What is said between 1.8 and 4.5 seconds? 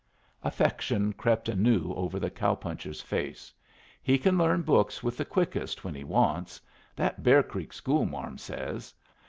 over the cow puncher's face. "He can